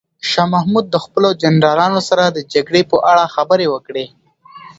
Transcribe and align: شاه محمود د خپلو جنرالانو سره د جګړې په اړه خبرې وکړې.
شاه 0.29 0.47
محمود 0.53 0.85
د 0.91 0.95
خپلو 1.05 1.29
جنرالانو 1.41 1.99
سره 2.09 2.23
د 2.29 2.37
جګړې 2.53 2.81
په 2.91 2.97
اړه 3.11 3.31
خبرې 3.35 3.67
وکړې. 3.69 4.05